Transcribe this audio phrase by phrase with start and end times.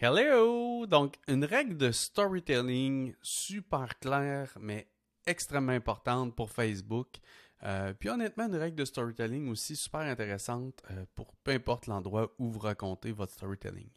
[0.00, 0.86] Hello!
[0.86, 4.86] Donc, une règle de storytelling super claire, mais
[5.26, 7.08] extrêmement importante pour Facebook.
[7.64, 12.32] Euh, puis honnêtement, une règle de storytelling aussi super intéressante euh, pour peu importe l'endroit
[12.38, 13.88] où vous racontez votre storytelling.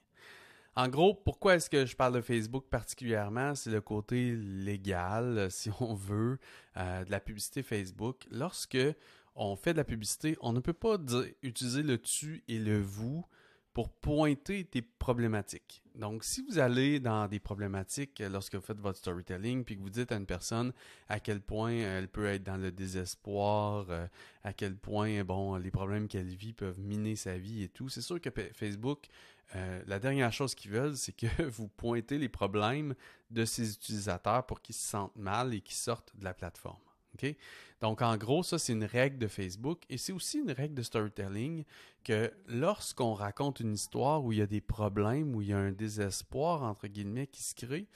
[0.75, 3.54] En gros, pourquoi est-ce que je parle de Facebook particulièrement?
[3.54, 6.39] C'est le côté légal, si on veut,
[6.77, 8.25] euh, de la publicité Facebook.
[8.31, 8.79] Lorsque
[9.36, 10.97] on fait de la publicité, on ne peut pas
[11.43, 13.23] utiliser le tu et le vous
[13.73, 15.81] pour pointer des problématiques.
[15.95, 19.89] Donc, si vous allez dans des problématiques lorsque vous faites votre storytelling, puis que vous
[19.89, 20.73] dites à une personne
[21.07, 24.07] à quel point elle peut être dans le désespoir, euh,
[24.43, 28.02] à quel point, bon, les problèmes qu'elle vit peuvent miner sa vie et tout, c'est
[28.02, 29.07] sûr que Facebook,
[29.55, 32.95] euh, la dernière chose qu'ils veulent, c'est que vous pointez les problèmes
[33.29, 36.79] de ces utilisateurs pour qu'ils se sentent mal et qu'ils sortent de la plateforme.
[37.81, 40.83] Donc, en gros, ça, c'est une règle de Facebook et c'est aussi une règle de
[40.83, 41.63] storytelling
[42.03, 45.57] que lorsqu'on raconte une histoire où il y a des problèmes, où il y a
[45.57, 47.87] un désespoir, entre guillemets, qui se crée,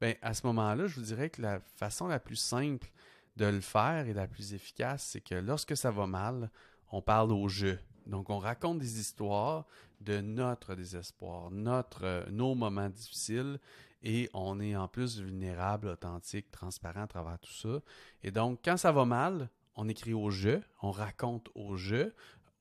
[0.00, 2.90] ben, à ce moment-là, je vous dirais que la façon la plus simple
[3.36, 6.50] de le faire et la plus efficace, c'est que lorsque ça va mal,
[6.90, 7.78] on parle au jeu.
[8.06, 9.66] Donc, on raconte des histoires
[10.00, 13.58] de notre désespoir, notre, euh, nos moments difficiles
[14.02, 17.80] et on est en plus vulnérable, authentique, transparent à travers tout ça.
[18.22, 22.14] Et donc, quand ça va mal, on écrit au jeu, on raconte au jeu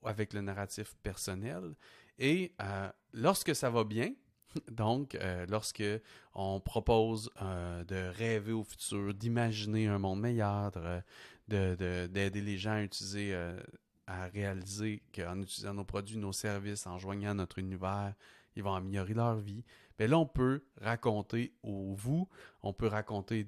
[0.03, 1.75] avec le narratif personnel.
[2.19, 4.13] Et euh, lorsque ça va bien,
[4.71, 5.83] donc euh, lorsque
[6.35, 10.71] on propose de rêver au futur, d'imaginer un monde meilleur,
[11.47, 13.35] d'aider de, les gens à utiliser,
[14.11, 18.13] à réaliser qu'en utilisant nos produits, nos services, en joignant notre univers,
[18.57, 19.63] ils vont améliorer leur vie.
[19.97, 22.27] Mais là, on peut raconter au vous,
[22.61, 23.45] on peut raconter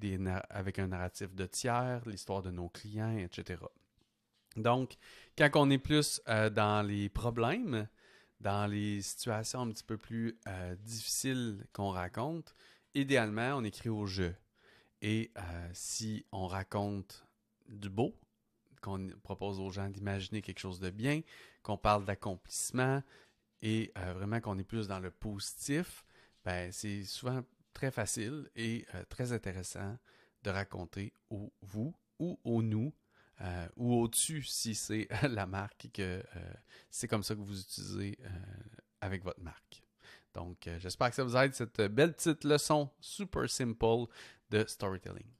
[0.48, 3.60] avec un narratif de tiers, l'histoire de nos clients, etc.
[4.56, 4.96] Donc,
[5.36, 7.86] quand on est plus euh, dans les problèmes,
[8.40, 12.54] dans les situations un petit peu plus euh, difficiles qu'on raconte,
[12.94, 14.34] idéalement, on écrit au jeu.
[15.02, 17.26] Et euh, si on raconte
[17.68, 18.14] du beau,
[18.84, 21.22] qu'on propose aux gens d'imaginer quelque chose de bien,
[21.62, 23.02] qu'on parle d'accomplissement,
[23.62, 26.04] et euh, vraiment qu'on est plus dans le positif,
[26.44, 27.42] ben, c'est souvent
[27.72, 29.96] très facile et euh, très intéressant
[30.42, 32.92] de raconter au vous ou au nous
[33.40, 36.22] euh, ou au-dessus si c'est la marque que
[36.90, 38.18] c'est comme ça que vous utilisez
[39.00, 39.82] avec votre marque.
[40.34, 44.06] Donc, j'espère que ça vous aide cette belle petite leçon super simple
[44.50, 45.34] de storytelling.